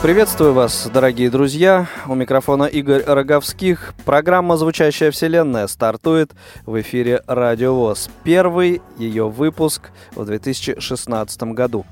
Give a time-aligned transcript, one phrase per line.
[0.00, 1.88] Приветствую вас, дорогие друзья.
[2.06, 3.94] У микрофона Игорь Роговских.
[4.04, 6.30] Программа «Звучащая вселенная» стартует
[6.66, 8.08] в эфире Радио ВОЗ.
[8.22, 11.84] Первый ее выпуск в 2016 году.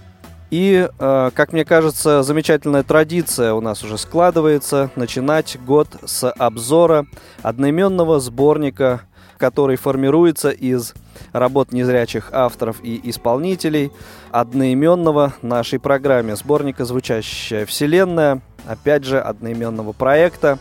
[0.52, 7.06] И, э, как мне кажется, замечательная традиция у нас уже складывается начинать год с обзора
[7.42, 9.00] одноименного сборника,
[9.38, 10.94] который формируется из
[11.32, 13.92] работ незрячих авторов и исполнителей
[14.30, 20.58] одноименного нашей программе сборника «Звучащая вселенная», опять же, одноименного проекта.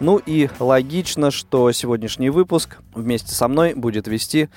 [0.00, 4.48] Ну и логично, что сегодняшний выпуск вместе со мной будет вести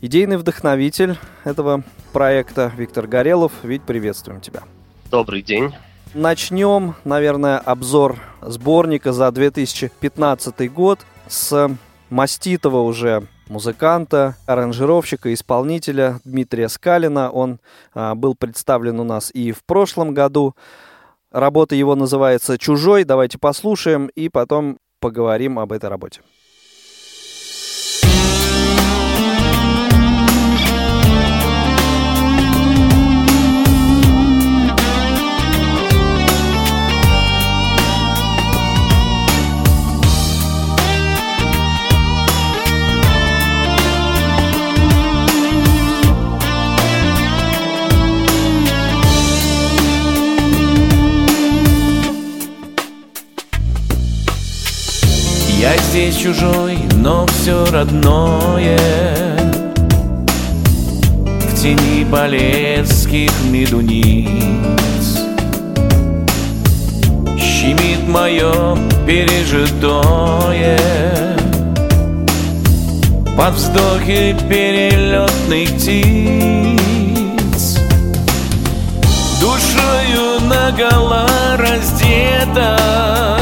[0.00, 3.52] идейный вдохновитель этого проекта Виктор Горелов.
[3.62, 4.62] Вить, приветствуем тебя.
[5.10, 5.74] Добрый день.
[6.14, 11.70] Начнем, наверное, обзор сборника за 2015 год с
[12.10, 17.30] маститого уже музыканта, аранжировщика, исполнителя Дмитрия Скалина.
[17.30, 17.58] Он
[17.94, 20.54] а, был представлен у нас и в прошлом году.
[21.30, 23.04] Работа его называется «Чужой».
[23.04, 26.22] Давайте послушаем и потом поговорим об этой работе.
[56.26, 58.78] Чужой, но все родное.
[61.38, 65.20] В тени полесских медуниц.
[67.38, 70.78] Щемит мое пережитое.
[73.36, 76.66] Под вздохи перелетных птиц.
[79.40, 83.35] Душою наголо раздетой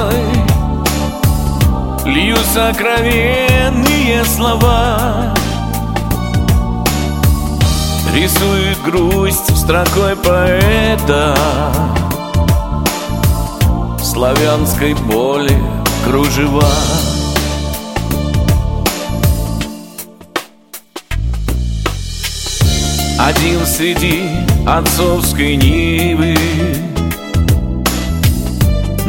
[2.15, 5.35] Лью сокровенные слова.
[8.15, 11.37] Рисует грусть строкой поэта.
[14.01, 15.61] Славянской боли
[16.05, 16.63] кружева.
[23.19, 24.23] Один среди
[24.65, 26.37] отцовской нивы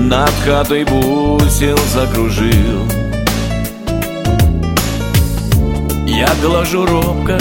[0.05, 2.87] над хатой бусел закружил
[6.05, 7.37] Я глажу робко,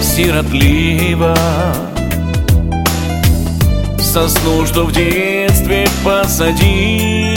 [0.00, 1.34] сиротливо.
[3.98, 7.34] Сосну, что в детстве посадил.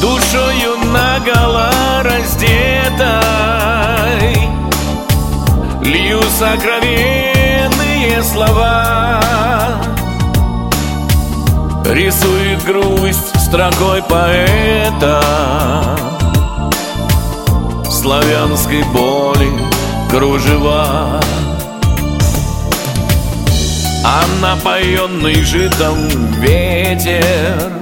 [0.00, 1.70] Душою наголо
[2.02, 3.10] раздетой.
[5.82, 9.20] Лью сокровенные слова
[11.90, 15.20] Рисует грусть строкой поэта.
[17.90, 19.50] Славянской боли
[20.08, 21.20] кружева.
[24.04, 25.96] А напоенный житом
[26.40, 27.72] ветер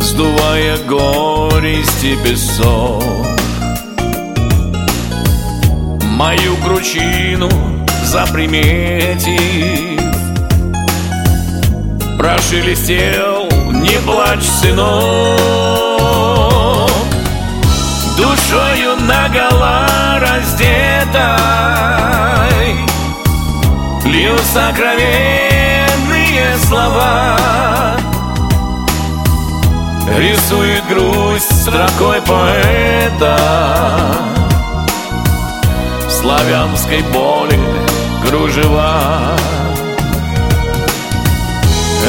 [0.00, 3.02] Сдувая горести песок
[6.02, 7.50] Мою кручину
[8.04, 9.85] заприметив
[12.26, 15.38] Прошелестел, не плачь, сынок.
[18.16, 19.86] Душою наголо
[20.18, 21.20] раздетой
[24.06, 25.36] Лью сокровенные
[26.66, 27.36] слова.
[30.18, 33.38] Рисует грусть строкой поэта.
[36.10, 37.60] Славянской боли
[38.26, 39.36] кружева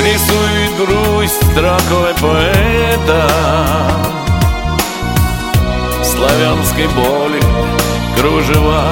[0.04, 3.30] Рисует грусть строкой поэта.
[6.04, 7.42] Славянской боли
[8.16, 8.92] кружева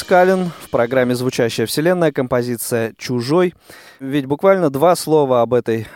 [0.00, 3.54] Скалин в программе «Звучащая вселенная» композиция «Чужой».
[3.98, 5.86] Ведь буквально два слова об этой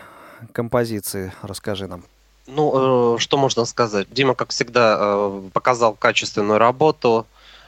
[0.51, 2.03] композиции расскажи нам.
[2.45, 4.07] Ну, э, что можно сказать?
[4.11, 7.25] Дима, как всегда, э, показал качественную работу,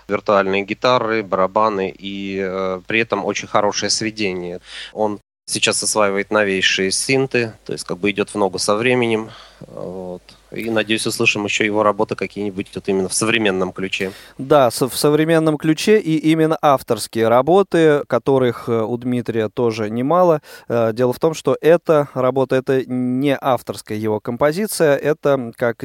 [0.07, 4.59] виртуальные гитары, барабаны и э, при этом очень хорошее сведение.
[4.93, 9.31] Он сейчас осваивает новейшие синты, то есть как бы идет в ногу со временем.
[9.61, 10.21] Вот.
[10.51, 14.11] И надеюсь, услышим еще его работы какие-нибудь вот именно в современном ключе.
[14.37, 20.41] Да, в современном ключе и именно авторские работы, которых э, у Дмитрия тоже немало.
[20.69, 25.83] Э, дело в том, что эта работа, это не авторская его композиция, это, как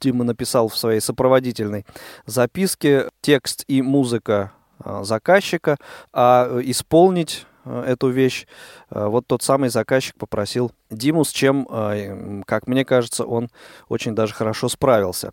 [0.00, 1.84] Дима написал в своей сопроводительной
[2.26, 4.52] записке, текст и музыка
[4.84, 5.78] э, заказчика,
[6.12, 8.46] а исполнить эту вещь.
[8.90, 13.48] Э, вот тот самый заказчик попросил Диму, с чем, э, как мне кажется, он
[13.88, 15.32] очень даже хорошо справился.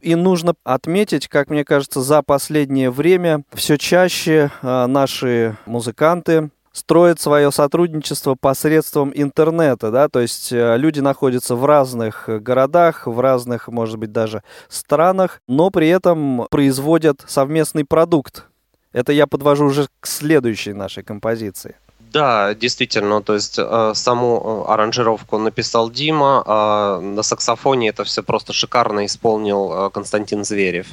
[0.00, 7.50] И нужно отметить, как мне кажется, за последнее время все чаще наши музыканты строят свое
[7.50, 14.12] сотрудничество посредством интернета, да, то есть люди находятся в разных городах, в разных, может быть,
[14.12, 18.49] даже странах, но при этом производят совместный продукт,
[18.92, 21.76] это я подвожу уже к следующей нашей композиции.
[22.12, 28.24] Да, действительно, то есть э, саму э, аранжировку написал Дима, а на саксофоне это все
[28.24, 30.88] просто шикарно исполнил э, Константин Зверев.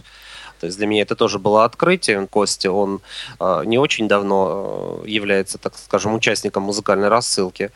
[0.60, 2.28] То есть для меня это тоже было открытие.
[2.28, 3.02] Костя, он
[3.40, 7.72] э, не очень давно э, является, так скажем, участником музыкальной рассылки.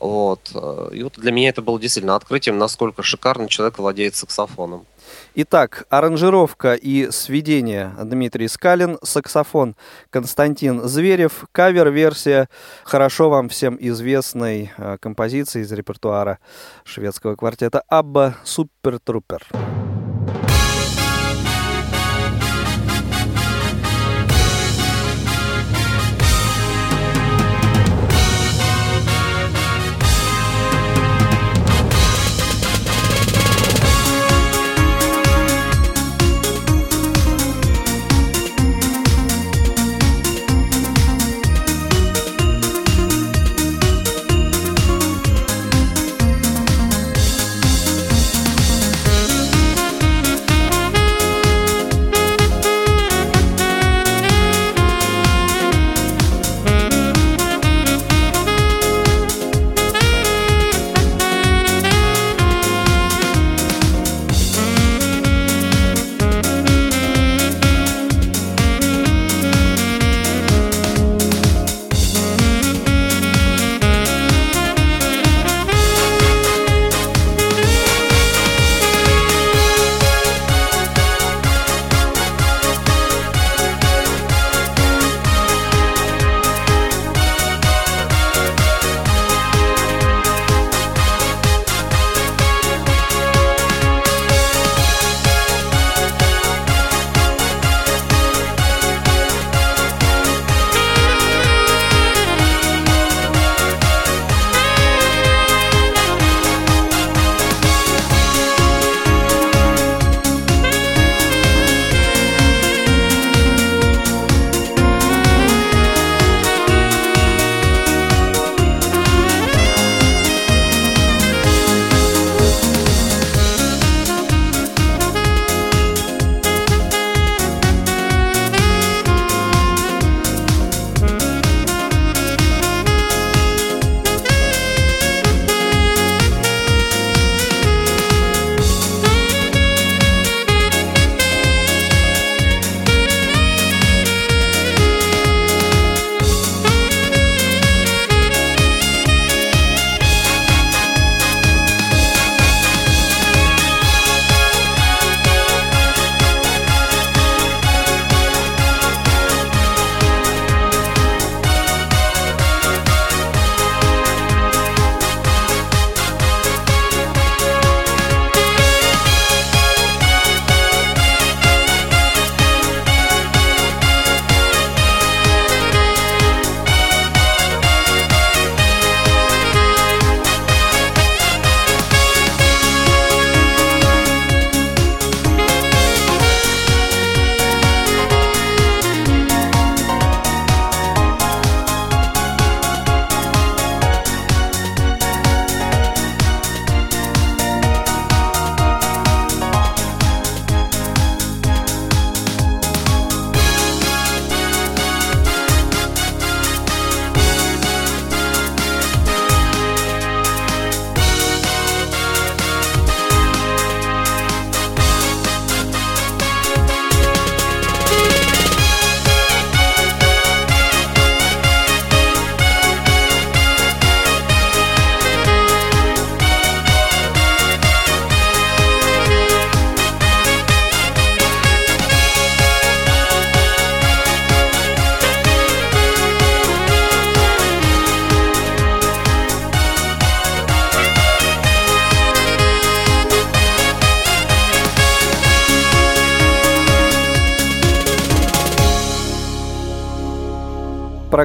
[0.00, 0.50] Вот.
[0.54, 4.86] Э, и вот для меня это было действительно открытием, насколько шикарно человек владеет саксофоном.
[5.34, 9.76] Итак, аранжировка и сведение Дмитрий Скалин, саксофон
[10.10, 12.48] Константин Зверев, кавер-версия
[12.84, 16.38] хорошо вам всем известной э, композиции из репертуара
[16.84, 19.42] шведского квартета «Абба Супер Трупер».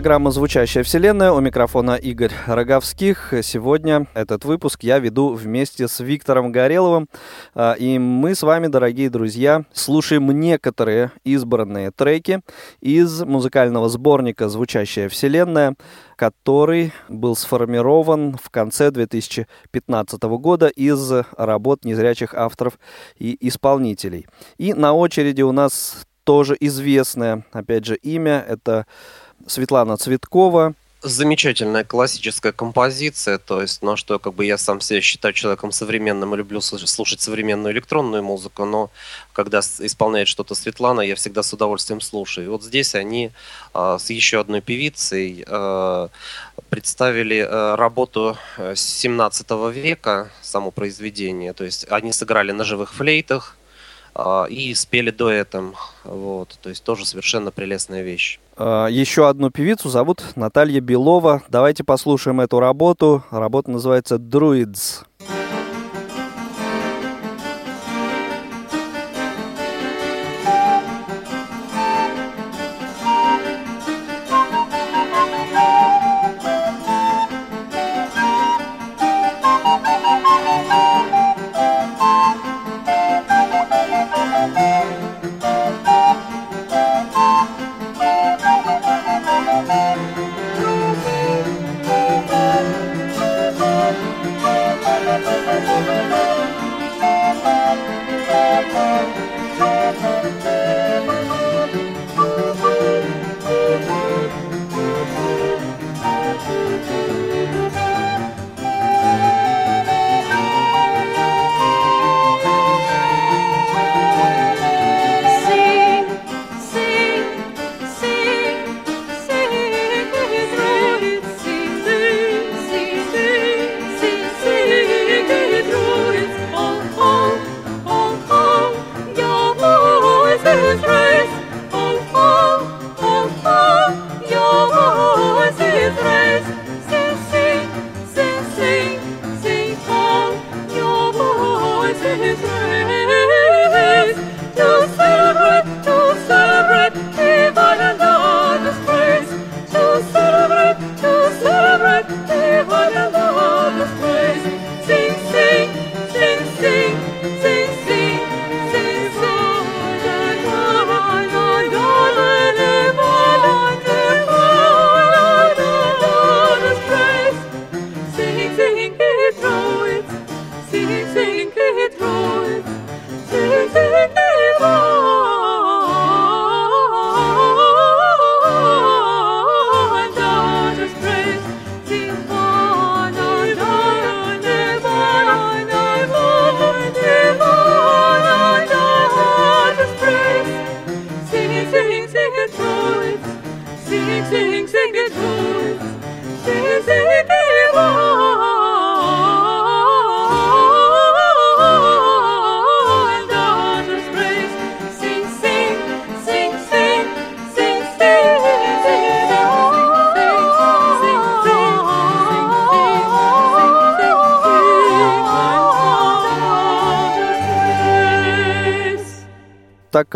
[0.07, 1.33] Программа «Звучащая вселенная».
[1.33, 3.33] У микрофона Игорь Роговских.
[3.43, 7.09] Сегодня этот выпуск я веду вместе с Виктором Гореловым.
[7.53, 12.39] А, и мы с вами, дорогие друзья, слушаем некоторые избранные треки
[12.79, 15.75] из музыкального сборника «Звучащая вселенная»,
[16.15, 22.79] который был сформирован в конце 2015 года из работ незрячих авторов
[23.19, 24.25] и исполнителей.
[24.57, 28.43] И на очереди у нас тоже известное, опять же, имя.
[28.45, 28.85] Это
[29.45, 30.73] Светлана Цветкова.
[31.03, 36.33] Замечательная классическая композиция, то есть, ну что, как бы я сам себя считаю человеком современным
[36.33, 38.89] и люблю слушать современную электронную музыку, но
[39.31, 42.45] когда исполняет что-то Светлана, я всегда с удовольствием слушаю.
[42.45, 43.29] И вот здесь они
[43.75, 46.07] э, с еще одной певицей э,
[46.69, 53.55] представили э, работу 17 века, само произведение, то есть они сыграли на живых флейтах,
[54.49, 55.75] и спели дуэтом.
[56.03, 58.39] Вот, то есть тоже совершенно прелестная вещь.
[58.57, 61.43] А, еще одну певицу зовут Наталья Белова.
[61.49, 63.23] Давайте послушаем эту работу.
[63.29, 65.05] Работа называется «Druids».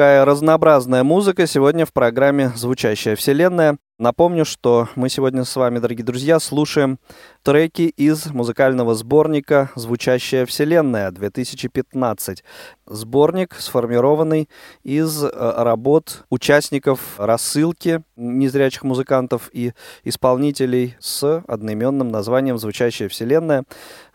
[0.01, 3.77] Такая разнообразная музыка сегодня в программе «Звучащая вселенная».
[3.99, 6.97] Напомню, что мы сегодня с вами, дорогие друзья, слушаем
[7.43, 12.43] треки из музыкального сборника «Звучащая вселенная» 2015.
[12.87, 14.49] Сборник, сформированный
[14.81, 23.65] из э, работ участников рассылки незрячих музыкантов и исполнителей с одноименным названием «Звучащая вселенная».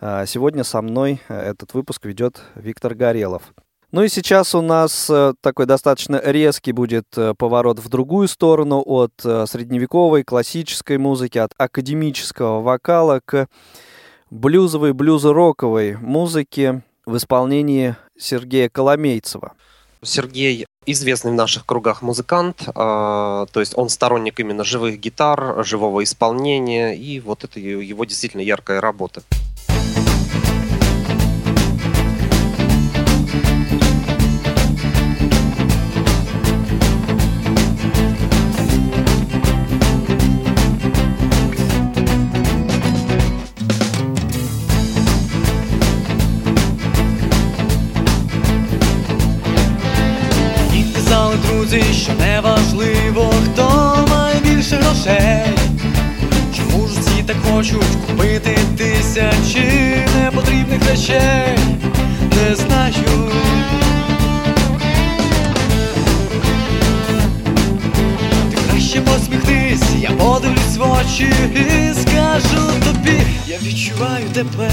[0.01, 3.55] А сегодня со мной э, этот выпуск ведет Виктор Горелов.
[3.97, 8.83] Ну и сейчас у нас э, такой достаточно резкий будет э, поворот в другую сторону
[8.85, 13.49] от э, средневековой классической музыки, от академического вокала к
[14.29, 19.55] блюзовой, блюзо-роковой музыке в исполнении Сергея Коломейцева.
[20.03, 26.05] Сергей известный в наших кругах музыкант, э, то есть он сторонник именно живых гитар, живого
[26.05, 29.23] исполнения, и вот это его действительно яркая работа.
[57.57, 61.59] Хочуть купити тисячі непотрібних речей,
[62.37, 63.31] не знаю.
[68.51, 74.71] Ти краще посміхнись, я подивлюсь в очі і скажу тобі, я відчуваю тебе.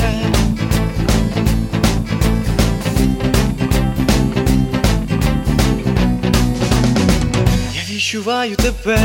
[7.75, 8.97] Я відчуваю тебе.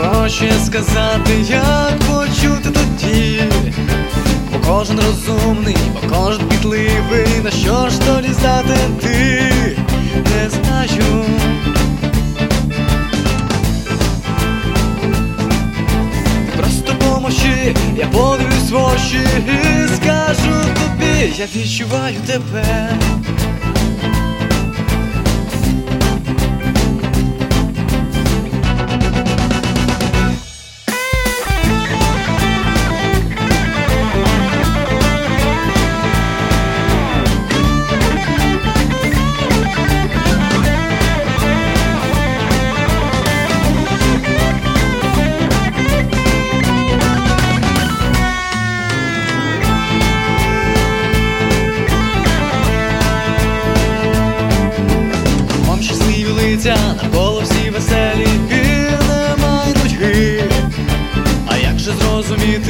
[0.00, 3.42] Хоче сказати, як почути тоді,
[4.52, 9.52] бо кожен розумний, бо кожен підливий, на що ж долі здатен ти,
[10.14, 11.24] не знаю.
[16.56, 22.90] Просто помовчи, я подивлюсь в очі і скажу тобі, я відчуваю тебе.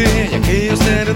[0.03, 1.15] y aquello ser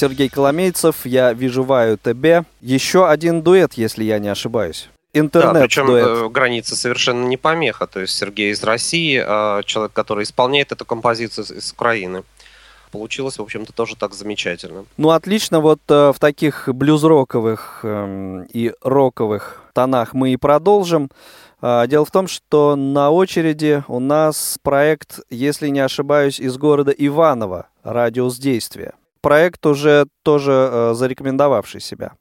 [0.00, 2.44] Сергей Коломейцев, я виживаю тебе.
[2.62, 4.88] Еще один дуэт, если я не ошибаюсь.
[5.12, 6.06] Да, Интернет причем дуэт.
[6.06, 7.86] э, граница совершенно не помеха.
[7.86, 12.22] То есть Сергей из России, а человек, который исполняет эту композицию из- Украины.
[12.92, 14.86] Получилось, в общем-то, тоже так замечательно.
[14.96, 21.10] Ну, отлично, вот э, в таких блюз-роковых эм, и роковых тонах мы и продолжим.
[21.60, 26.90] А, Дело в том, что на очереди у нас проект, если не ошибаюсь, из города
[26.90, 28.94] Иваново «Радиус действия».
[29.20, 32.12] Проект уже тоже э, зарекомендовавший себя.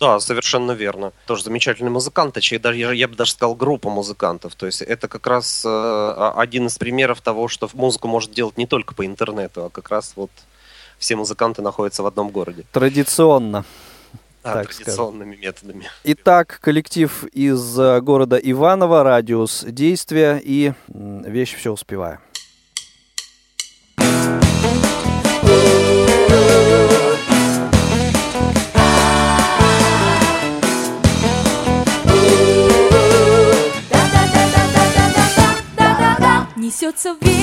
[0.00, 1.12] Да, совершенно верно.
[1.26, 4.54] Тоже замечательный музыкант, точнее, даже, я, бы даже сказал, группа музыкантов.
[4.54, 8.56] То есть это как раз э, а- один из примеров того, что музыку может делать
[8.56, 10.30] не только по интернету, а как раз вот
[10.98, 12.64] все музыканты находятся в одном городе.
[12.72, 13.64] Традиционно.
[14.44, 15.90] Да, Так традиционными методами.
[16.04, 22.20] Итак, коллектив из э, города Иваново, радиус действия и вещь все успеваю.
[36.80, 37.37] Несется время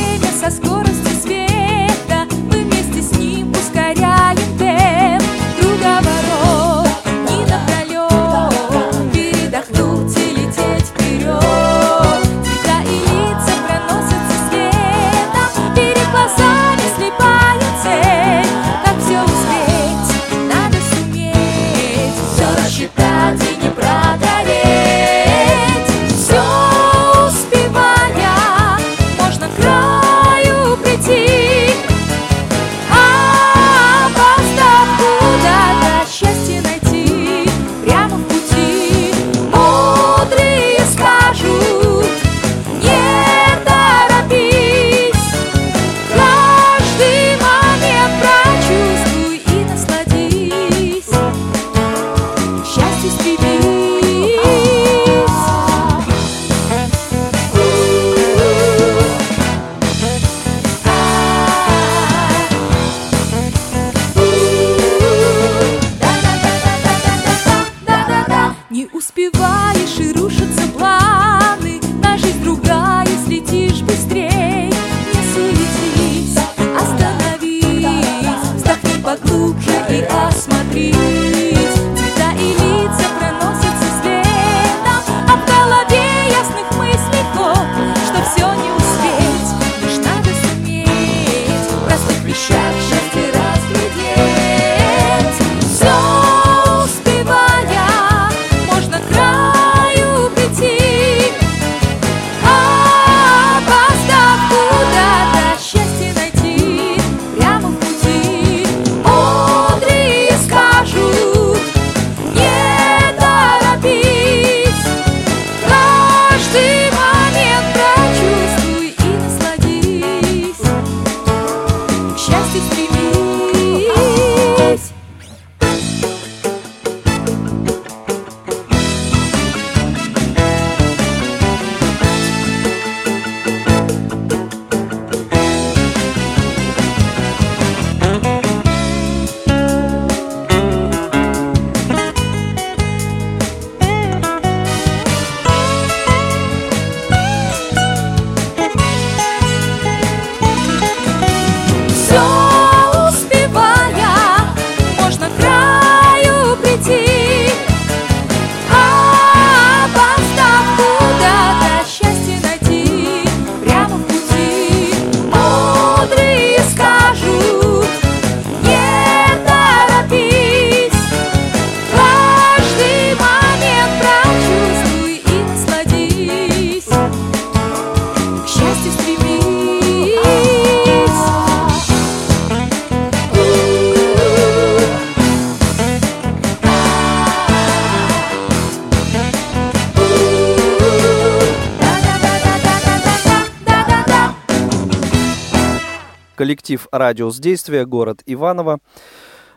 [196.36, 198.80] коллектив «Радиус действия», город Иваново.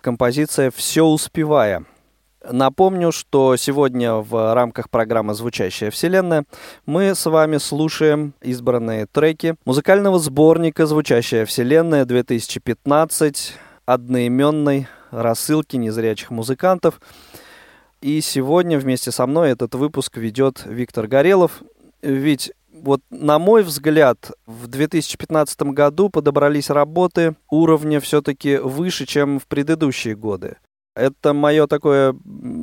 [0.01, 1.85] Композиция «Все успевая».
[2.51, 6.45] Напомню, что сегодня в рамках программы «Звучащая вселенная»
[6.87, 13.37] мы с вами слушаем избранные треки музыкального сборника «Звучащая вселенная 2015»
[13.87, 17.01] одноименной рассылки незрячих музыкантов.
[18.01, 21.63] И сегодня вместе со мной этот выпуск ведет Виктор Горелов.
[22.03, 29.47] Ведь вот на мой взгляд, в 2015 году подобрались работы уровня все-таки выше, чем в
[29.47, 30.57] предыдущие годы.
[30.99, 32.17] Это мое такое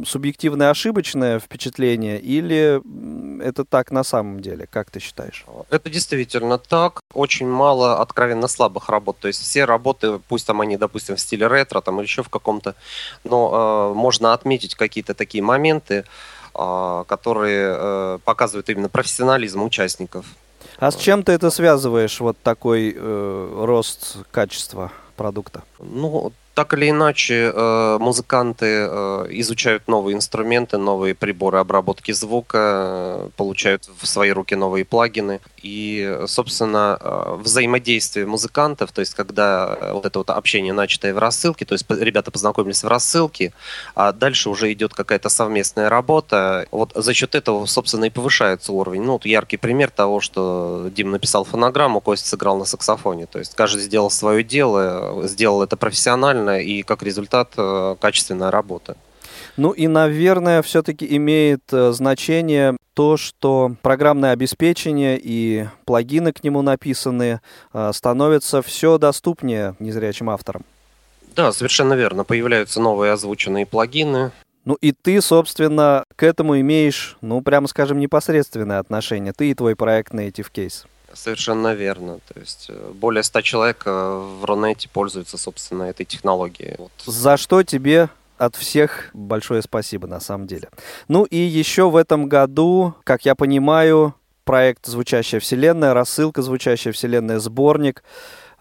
[0.05, 2.81] субъективное ошибочное впечатление или
[3.41, 4.67] это так на самом деле?
[4.69, 5.45] Как ты считаешь?
[5.69, 6.99] Это действительно так.
[7.13, 9.17] Очень мало откровенно слабых работ.
[9.19, 12.29] То есть все работы, пусть там они, допустим, в стиле ретро там, или еще в
[12.29, 12.75] каком-то,
[13.23, 16.03] но э, можно отметить какие-то такие моменты,
[17.07, 20.25] которые э, показывают именно профессионализм участников.
[20.77, 25.63] А с чем ты это связываешь, вот такой э, рост качества продукта?
[25.79, 33.29] Ну, так или иначе, э, музыканты э, изучают новые инструменты, новые приборы обработки звука, э,
[33.35, 35.41] получают в свои руки новые плагины.
[35.61, 36.99] И, собственно,
[37.43, 42.29] взаимодействие музыкантов, то есть когда вот это вот общение начатое в рассылке, то есть ребята
[42.29, 43.51] познакомились в рассылке,
[43.95, 49.01] а дальше уже идет какая-то совместная работа, вот за счет этого, собственно, и повышается уровень.
[49.01, 53.25] Ну, вот яркий пример того, что Дим написал фонограмму, Костя сыграл на саксофоне.
[53.25, 58.51] То есть каждый сделал свое дело, сделал это профессионально, правильно и как результат э, качественная
[58.51, 58.95] работа.
[59.57, 66.61] Ну и, наверное, все-таки имеет э, значение то, что программное обеспечение и плагины к нему
[66.61, 67.41] написанные
[67.73, 70.63] э, становятся все доступнее незрячим авторам.
[71.35, 72.23] Да, совершенно верно.
[72.23, 74.31] Появляются новые озвученные плагины.
[74.65, 79.31] Ну и ты, собственно, к этому имеешь, ну, прямо скажем, непосредственное отношение.
[79.33, 80.85] Ты и твой проект Native Case.
[81.15, 82.19] Совершенно верно.
[82.27, 86.75] То есть э, более 100 человек э, в Рунете пользуются, собственно, этой технологией.
[86.77, 86.91] Вот.
[87.05, 90.69] За что тебе от всех большое спасибо, на самом деле.
[91.07, 97.39] Ну и еще в этом году, как я понимаю, проект «Звучащая вселенная», рассылка «Звучащая вселенная»,
[97.39, 98.03] сборник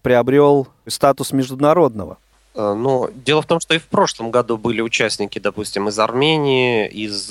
[0.03, 2.19] приобрел статус международного.
[2.55, 6.87] Э, но дело в том, что и в прошлом году были участники, допустим, из Армении,
[6.89, 7.31] из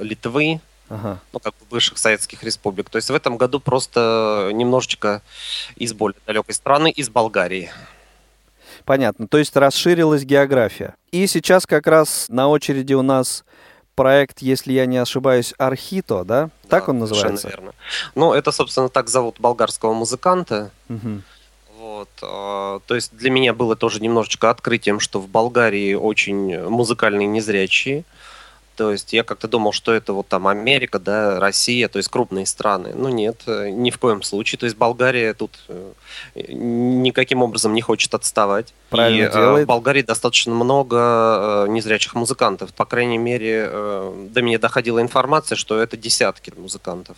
[0.00, 1.20] Литвы, ага.
[1.32, 2.90] ну, как бы бывших советских республик.
[2.90, 5.22] То есть в этом году просто немножечко
[5.76, 7.70] из более далекой страны, из Болгарии.
[8.84, 9.28] Понятно.
[9.28, 10.94] То есть расширилась география.
[11.12, 13.44] И сейчас как раз на очереди у нас
[13.94, 16.50] проект, если я не ошибаюсь, Архито, да?
[16.68, 17.48] Так да, он называется?
[17.48, 17.72] верно.
[18.14, 20.70] Ну, это, собственно, так зовут болгарского музыканта.
[20.88, 21.22] Угу.
[21.78, 27.26] Вот, э, то есть для меня было тоже немножечко открытием, что в Болгарии очень музыкальные
[27.26, 28.04] незрячие.
[28.78, 32.46] То есть я как-то думал, что это вот там Америка, да, Россия, то есть крупные
[32.46, 32.92] страны.
[32.94, 34.56] Ну нет, э, ни в коем случае.
[34.56, 35.92] То есть Болгария тут э,
[36.36, 38.72] никаким образом не хочет отставать.
[38.90, 39.64] Правильно И э, делает.
[39.64, 42.72] в Болгарии достаточно много незрячих музыкантов.
[42.72, 43.68] По крайней мере,
[44.30, 47.16] до меня доходила информация, что это десятки музыкантов,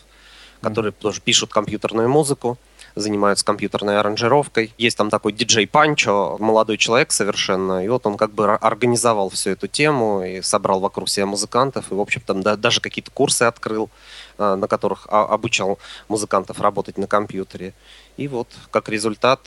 [0.62, 1.02] которые mm-hmm.
[1.02, 2.56] тоже пишут компьютерную музыку
[2.94, 4.72] занимаются компьютерной аранжировкой.
[4.78, 9.50] Есть там такой диджей Панчо, молодой человек совершенно, и вот он как бы организовал всю
[9.50, 13.44] эту тему и собрал вокруг себя музыкантов, и, в общем, там да, даже какие-то курсы
[13.44, 13.90] открыл,
[14.38, 17.74] э, на которых обучал музыкантов работать на компьютере.
[18.16, 19.40] И вот, как результат,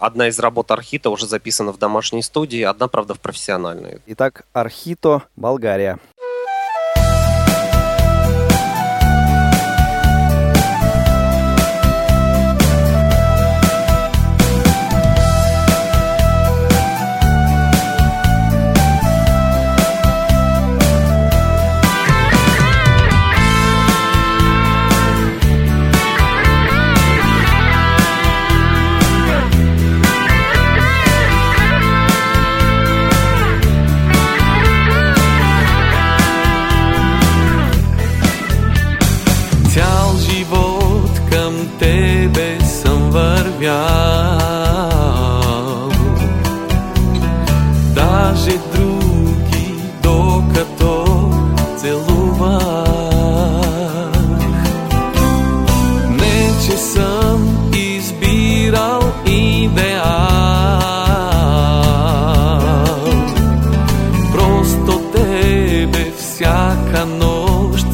[0.00, 4.00] одна из работ Архита уже записана в домашней студии, одна, правда, в профессиональной.
[4.06, 5.98] Итак, Архито, Болгария.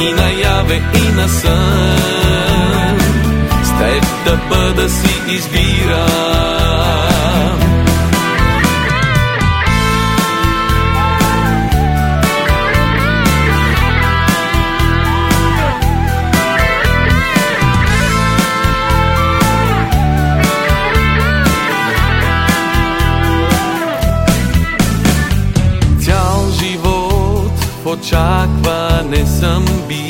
[0.00, 2.98] И наяве, и на сън
[3.62, 6.59] С теб да бъда си избирам
[28.00, 30.09] Očakvane sem bil.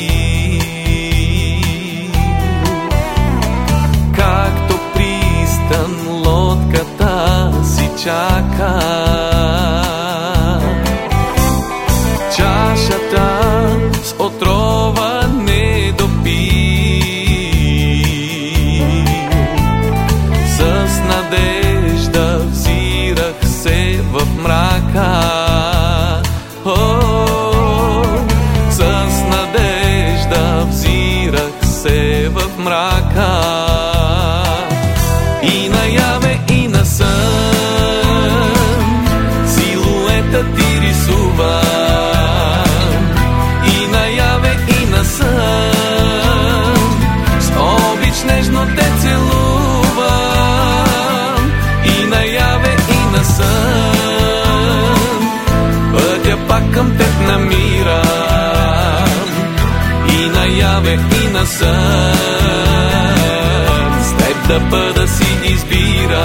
[64.51, 66.21] С теб да си избирам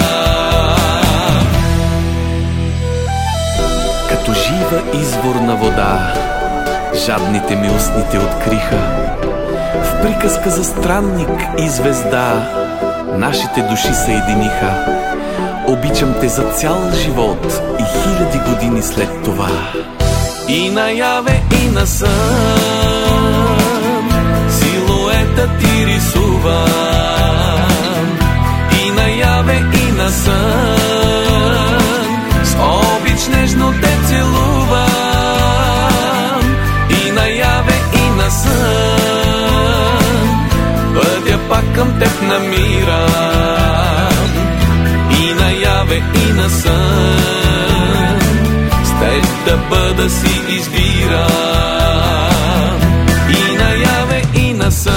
[4.09, 6.13] Като жива изворна вода
[7.05, 8.77] Жадните ми устните откриха.
[9.83, 12.49] В приказка за странник и звезда
[13.17, 14.85] Нашите души съединиха.
[15.67, 19.49] Обичам те за цял живот И хиляди години след това.
[20.47, 22.09] И наяве и на сън
[24.49, 27.46] Силуета ти рисувам И
[29.17, 31.77] наяве и на сън.
[32.43, 34.87] С обич нежно те целувам
[36.89, 39.57] И наяве и на сън.
[40.95, 43.07] Пътя пак към теб намирам
[45.21, 48.19] И наяве и на сън.
[48.83, 51.27] С теб да бъда си избирам
[53.29, 54.93] И наяве и на сън.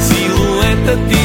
[0.00, 1.23] Силуета ти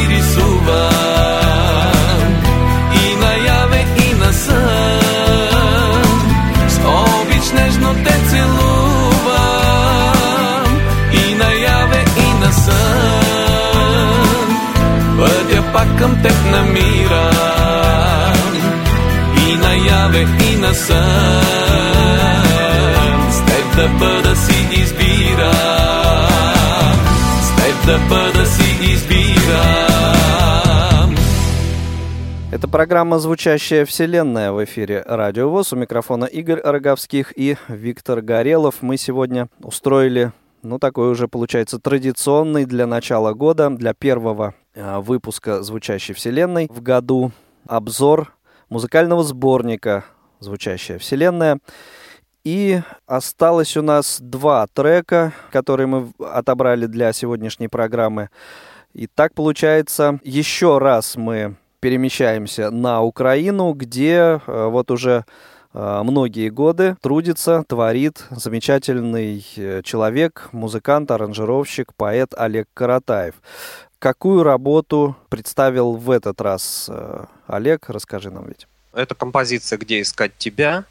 [32.52, 35.74] Это программа «Звучащая вселенная» в эфире Радио ВОЗ.
[35.74, 38.82] У микрофона Игорь Роговских и Виктор Горелов.
[38.82, 40.32] Мы сегодня устроили,
[40.64, 46.82] ну, такой уже, получается, традиционный для начала года, для первого а, выпуска «Звучащей вселенной» в
[46.82, 47.32] году
[47.68, 48.34] обзор
[48.68, 50.06] музыкального сборника
[50.40, 51.60] «Звучащая вселенная».
[52.44, 58.32] И осталось у нас два трека, которые мы отобрали для сегодняшней программы.
[58.94, 65.26] И так получается, еще раз мы перемещаемся на Украину, где э, вот уже
[65.74, 73.36] э, многие годы трудится, творит замечательный э, человек, музыкант, аранжировщик, поэт Олег Каратаев.
[74.00, 76.90] Какую работу представил в этот раз
[77.48, 77.90] Олег?
[77.90, 78.66] Расскажи нам ведь.
[78.94, 80.86] Это композиция «Где искать тебя».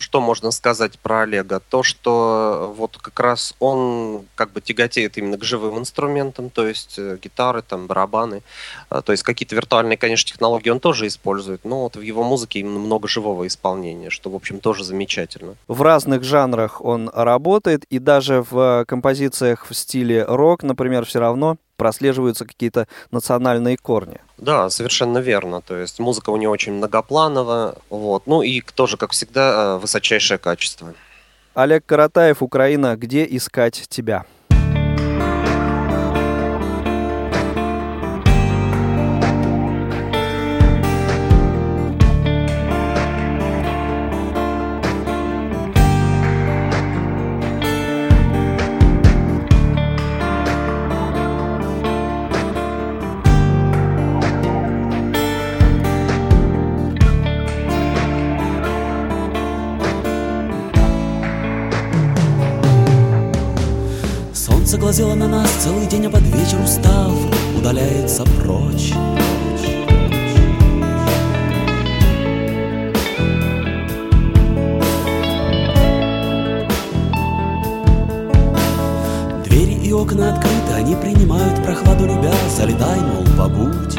[0.00, 1.60] Что можно сказать про Олега?
[1.60, 6.94] То, что вот как раз он как бы тяготеет именно к живым инструментам, то есть
[6.98, 8.42] э, гитары, там, барабаны.
[8.88, 12.60] А, То есть какие-то виртуальные, конечно, технологии он тоже использует, но вот в его музыке
[12.60, 15.56] именно много живого исполнения, что, в общем, тоже замечательно.
[15.68, 21.58] В разных жанрах он работает, и даже в композициях в стиле рок, например, все равно
[21.80, 24.18] прослеживаются какие-то национальные корни.
[24.36, 25.62] Да, совершенно верно.
[25.62, 28.26] То есть музыка у него очень многоплановая, вот.
[28.26, 30.92] Ну и тоже, как всегда, э, высочайшее качество.
[31.54, 34.26] Олег Каратаев, Украина, где искать тебя?
[64.90, 67.12] Глазело на нас целый день, а под вечер устав
[67.56, 68.92] Удаляется прочь.
[79.44, 83.96] Двери и окна открыты, они принимают прохладу любя Залетай, мол, побудь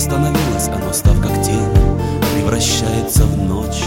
[0.00, 1.60] остановилось, оно став как тень
[2.34, 3.84] Превращается в ночь.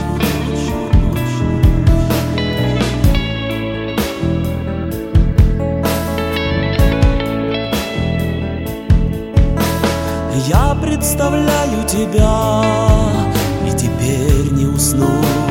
[10.48, 12.62] Я представляю тебя
[13.66, 15.43] И теперь не уснуть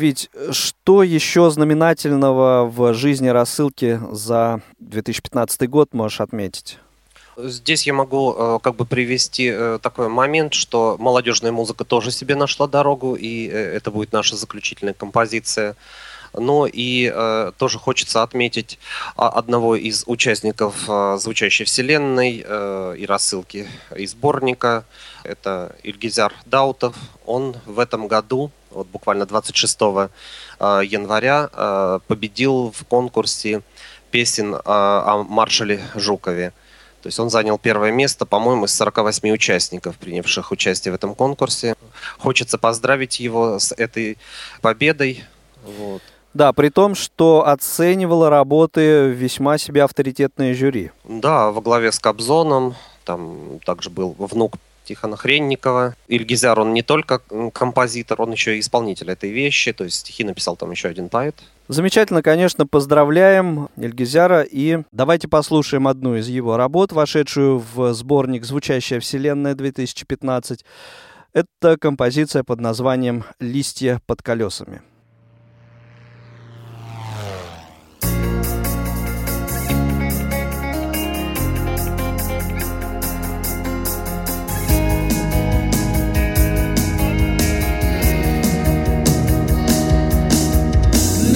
[0.00, 6.78] Ведь что еще знаменательного в жизни рассылки за 2015 год можешь отметить?
[7.36, 12.34] Здесь я могу э, как бы привести э, такой момент, что молодежная музыка тоже себе
[12.34, 15.76] нашла дорогу, и э, это будет наша заключительная композиция.
[16.32, 18.78] Но и э, тоже хочется отметить
[19.16, 24.84] а, одного из участников э, «Звучащей вселенной» э, и рассылки и сборника.
[25.24, 26.94] Это Ильгизяр Даутов.
[27.26, 30.08] Он в этом году, вот буквально 26 э,
[30.84, 33.62] января, э, победил в конкурсе
[34.10, 36.52] песен э, о маршале Жукове.
[37.02, 41.74] То есть он занял первое место, по-моему, из 48 участников, принявших участие в этом конкурсе.
[42.18, 44.18] Хочется поздравить его с этой
[44.60, 45.24] победой.
[45.64, 46.02] Вот.
[46.34, 50.90] Да, при том, что оценивало работы весьма себе авторитетное жюри.
[51.04, 52.74] Да, во главе с Кобзоном.
[53.04, 54.54] Там также был внук
[54.84, 55.96] Тихона Хренникова.
[56.08, 57.20] Ильгизяр, он не только
[57.52, 59.72] композитор, он еще и исполнитель этой вещи.
[59.72, 61.36] То есть стихи написал там еще один поэт.
[61.68, 68.98] Замечательно, конечно, поздравляем Ильгизяра и давайте послушаем одну из его работ, вошедшую в сборник «Звучащая
[68.98, 70.60] вселенная-2015».
[71.32, 74.82] Это композиция под названием «Листья под колесами».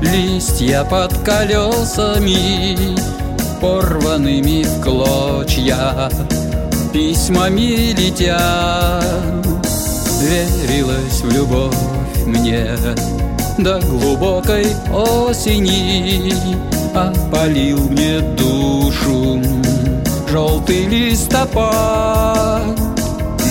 [0.00, 2.96] Листья под колесами
[3.60, 6.08] Порванными в клочья.
[6.92, 9.04] Письмами летят
[10.22, 11.76] Верилась в любовь
[12.26, 12.70] мне.
[13.58, 16.32] До глубокой осени
[16.94, 19.42] Опалил мне душу
[20.30, 22.80] Желтый листопад.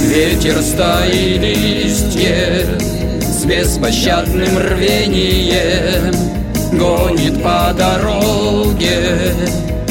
[0.03, 2.81] Ветер стаи листьев
[3.21, 6.38] С беспощадным рвением
[6.71, 9.33] Гонит по дороге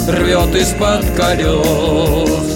[0.07, 2.49] Рвет из-под колес.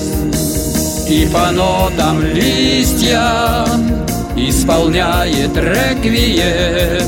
[1.08, 4.06] И по нотам листьям
[4.36, 7.02] Исполняет реквием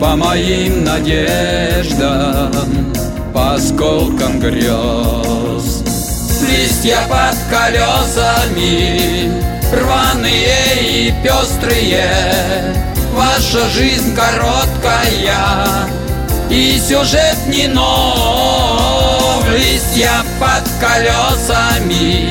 [0.00, 2.52] По моим надеждам
[3.32, 5.84] По осколкам грез.
[6.50, 9.30] Листья под колесами
[9.72, 12.74] Рваные и пестрые
[13.14, 16.01] Ваша жизнь короткая
[16.52, 22.28] И сюжет не нов Листья под колесами.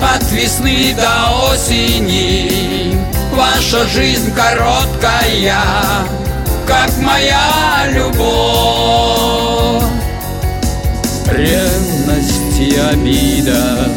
[0.00, 2.96] От весны до осени
[3.34, 5.60] Ваша жизнь короткая
[6.66, 9.84] Как моя любовь.
[11.30, 13.90] Ревность и обида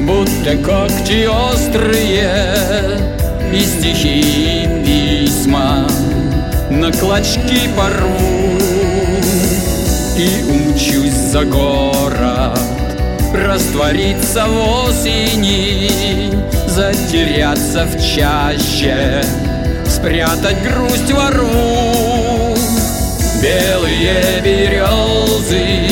[0.00, 2.98] Будто когти острые
[3.52, 5.86] И стихи, письма
[6.72, 8.58] На клочки порву
[10.16, 12.58] И умчусь за город.
[13.34, 16.32] Раствориться в осени
[16.66, 19.22] Затеряться в чаще.
[19.86, 22.56] Спрятать грусть во рву.
[23.42, 25.90] Белые березы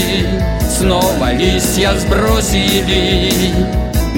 [0.78, 3.31] Снова листья сбросили.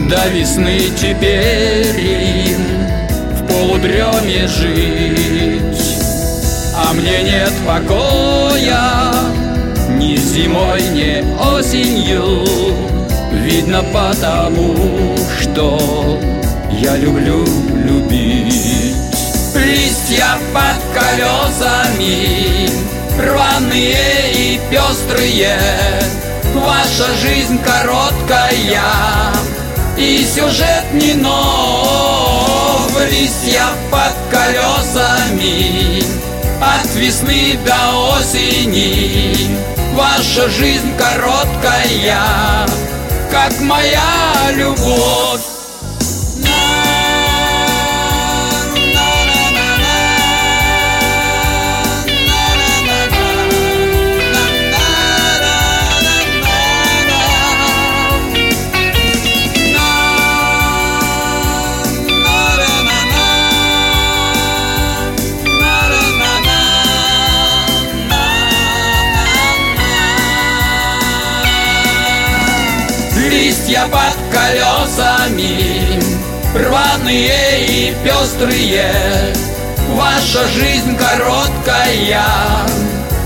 [0.09, 2.63] До весны теперь им
[3.33, 5.52] В полудреме жить
[6.95, 9.13] Мне нет покоя
[9.97, 11.25] Ни зимой, ни
[11.57, 12.45] осенью.
[13.33, 16.21] Видно потому, что
[16.71, 17.47] я люблю
[17.85, 18.95] любить.
[19.55, 22.69] Листья под колесами
[23.19, 25.57] Рваные и пестрые
[26.55, 28.83] Ваша жизнь короткая
[29.97, 36.03] И сюжет не нов Листья под колесами
[36.63, 39.59] От весны до осени.
[39.95, 42.69] Ваша жизнь короткая
[43.33, 45.32] Как моя любовь
[73.73, 75.99] Листья под колесами.
[76.55, 78.93] Рваные и пестрые
[79.95, 82.23] Ваша жизнь короткая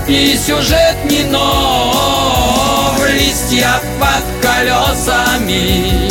[0.07, 6.09] И сюжет не нов Листья под колесами.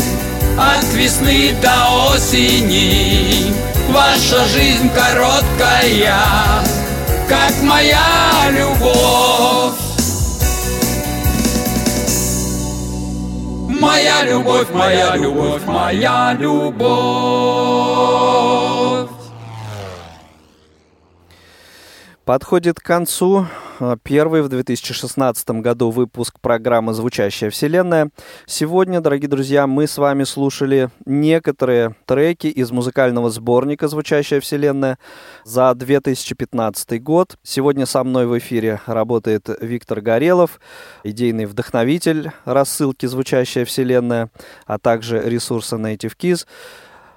[0.59, 3.55] От весны до осени
[3.89, 6.62] Ваша жизнь короткая
[7.26, 8.03] Как моя
[8.51, 9.86] любовь
[13.97, 16.76] Моя любовь, моя любовь, моя любовь.
[22.27, 23.47] Подходит к концу
[23.79, 28.11] э, первый в 2016 году выпуск программы «Звучащая вселенная».
[28.47, 34.99] Сегодня, дорогие друзья, мы с вами слушали некоторые треки из музыкального сборника «Звучащая вселенная»
[35.45, 37.39] за 2015 год.
[37.45, 40.59] Сегодня со мной в эфире работает Виктор Горелов,
[41.05, 44.33] идейный вдохновитель рассылки «Звучащая вселенная»,
[44.66, 46.45] а также ресурса Native Keys.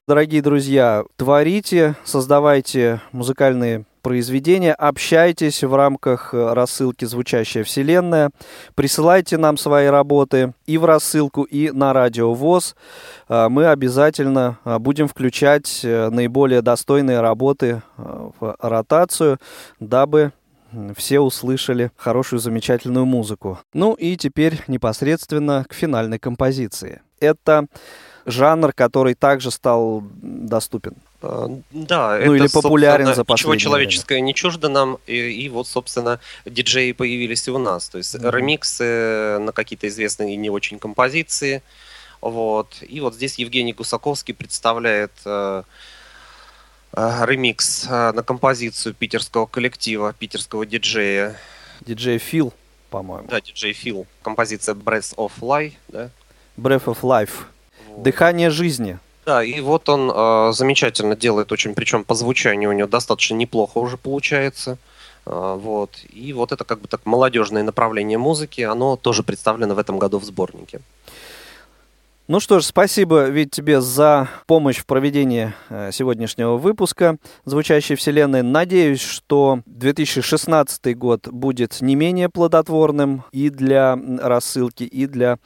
[0.07, 8.31] Дорогие друзья, творите, создавайте музыкальные произведения, общайтесь в рамках э, рассылки «Звучащая вселенная»,
[8.75, 12.75] присылайте нам свои работы и в рассылку, и на радио ВОЗ.
[13.27, 19.39] Э, мы обязательно э, будем включать наиболее достойные работы в ротацию,
[19.79, 20.31] дабы
[20.95, 23.59] все услышали хорошую, замечательную музыку.
[23.73, 27.01] Ну и теперь непосредственно к финальной композиции.
[27.19, 27.65] Это
[28.25, 31.47] жанр, который также стал доступен да,
[32.23, 34.27] ну, это, или популярен за Ничего человеческое время.
[34.27, 37.89] не чуждо нам, и, и вот, собственно, диджеи появились и у нас.
[37.89, 38.35] То есть mm-hmm.
[38.35, 41.61] ремиксы на какие-то известные и не очень композиции.
[42.21, 42.77] Вот.
[42.81, 45.63] И вот здесь Евгений Гусаковский представляет э,
[46.93, 51.35] э, ремикс э, на композицию питерского коллектива, питерского диджея.
[51.81, 52.53] Диджей Фил,
[52.89, 53.27] по-моему.
[53.27, 54.07] Да, диджей Фил.
[54.21, 56.09] Композиция Breath of Life, да?
[56.57, 57.45] Breath of Life.
[57.87, 58.03] Вот.
[58.03, 58.99] Дыхание жизни.
[59.25, 63.77] Да, и вот он э, замечательно делает, очень, причем по звучанию у него достаточно неплохо
[63.77, 64.77] уже получается.
[65.25, 65.91] Э, вот.
[66.11, 70.19] И вот это как бы так молодежное направление музыки, оно тоже представлено в этом году
[70.19, 70.81] в сборнике.
[72.29, 78.43] Ну что ж, спасибо, ведь тебе за помощь в проведении э, сегодняшнего выпуска «Звучащей вселенной».
[78.43, 85.39] Надеюсь, что 2016 год будет не менее плодотворным и для рассылки, и для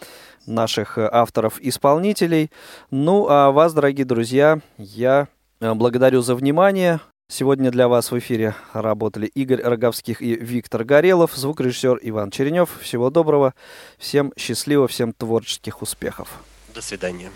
[0.46, 2.52] наших э, авторов-исполнителей.
[2.92, 5.28] Ну, а вас, дорогие друзья, я
[5.60, 7.00] э, благодарю за внимание.
[7.30, 12.70] Сегодня для вас в эфире работали Игорь Роговских и Виктор Горелов, звукорежиссер Иван Черенев.
[12.82, 13.54] Всего доброго,
[13.98, 16.30] всем счастливо, всем творческих успехов.
[16.76, 17.32] До свидания.